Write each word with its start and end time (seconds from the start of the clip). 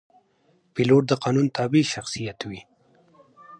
پیلوټ 0.73 1.03
د 1.07 1.11
قانون 1.23 1.47
تابع 1.55 1.83
شخصیت 1.93 2.39
وي. 2.49 2.61